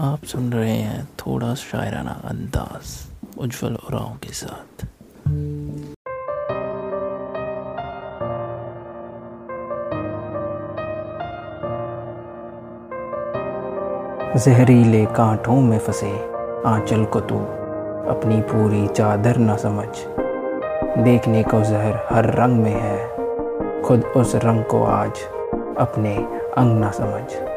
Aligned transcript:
आप 0.00 0.24
सुन 0.24 0.52
रहे 0.52 0.70
हैं 0.70 1.08
थोड़ा 1.18 1.54
शायराना 1.54 2.20
अंदाज, 2.24 3.08
उज्जवल 3.38 3.74
उराव 3.74 4.16
के 4.16 4.32
साथ। 4.32 4.84
जहरीले 14.38 15.04
कांटों 15.06 15.60
में 15.60 15.78
फंसे 15.78 16.12
आंचल 16.66 17.04
को 17.04 17.20
तू 17.20 17.38
अपनी 18.10 18.40
पूरी 18.40 18.86
चादर 18.88 19.38
न 19.38 19.56
समझ। 19.56 19.88
देखने 21.04 21.42
को 21.42 21.62
जहर 21.62 22.06
हर 22.12 22.34
रंग 22.34 22.62
में 22.62 22.74
है, 22.74 23.82
खुद 23.82 24.04
उस 24.16 24.34
रंग 24.34 24.64
को 24.64 24.84
आज 24.84 25.22
अपने 25.78 26.16
अंग 26.58 26.80
ना 26.80 26.90
समझ। 26.90 27.55